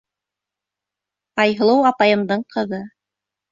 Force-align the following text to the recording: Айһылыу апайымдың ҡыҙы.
Айһылыу 1.45 1.85
апайымдың 1.91 2.47
ҡыҙы. 2.57 2.83